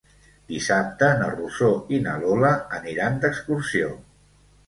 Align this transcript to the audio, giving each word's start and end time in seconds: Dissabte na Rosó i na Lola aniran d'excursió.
Dissabte 0.51 1.09
na 1.19 1.27
Rosó 1.33 1.69
i 1.97 1.99
na 2.07 2.15
Lola 2.23 2.51
aniran 2.79 3.19
d'excursió. 3.25 3.93